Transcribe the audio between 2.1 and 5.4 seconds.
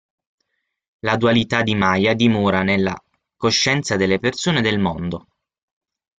dimora nella coscienza delle persone del mondo.